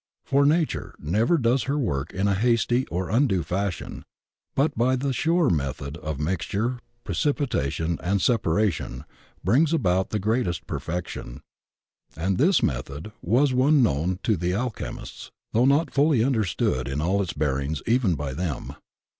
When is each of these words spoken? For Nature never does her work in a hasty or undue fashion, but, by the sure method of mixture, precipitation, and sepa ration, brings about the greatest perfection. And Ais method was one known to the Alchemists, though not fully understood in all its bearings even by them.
For 0.25 0.47
Nature 0.47 0.95
never 0.97 1.37
does 1.37 1.65
her 1.69 1.77
work 1.77 2.11
in 2.11 2.27
a 2.27 2.33
hasty 2.33 2.87
or 2.87 3.11
undue 3.11 3.43
fashion, 3.43 4.03
but, 4.55 4.75
by 4.75 4.95
the 4.95 5.13
sure 5.13 5.51
method 5.51 5.95
of 5.97 6.19
mixture, 6.19 6.79
precipitation, 7.03 7.99
and 8.01 8.19
sepa 8.19 8.51
ration, 8.51 9.05
brings 9.43 9.73
about 9.73 10.09
the 10.09 10.17
greatest 10.17 10.65
perfection. 10.65 11.41
And 12.17 12.41
Ais 12.41 12.63
method 12.63 13.11
was 13.21 13.53
one 13.53 13.83
known 13.83 14.17
to 14.23 14.35
the 14.35 14.55
Alchemists, 14.55 15.29
though 15.53 15.65
not 15.65 15.91
fully 15.93 16.23
understood 16.23 16.87
in 16.87 16.99
all 16.99 17.21
its 17.21 17.33
bearings 17.33 17.83
even 17.85 18.15
by 18.15 18.33
them. 18.33 18.73